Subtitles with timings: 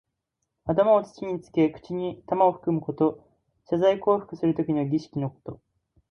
[0.65, 3.23] 頭を土につけ、口に玉をふくむこと。
[3.69, 5.61] 謝罪降伏するときの儀式のこと。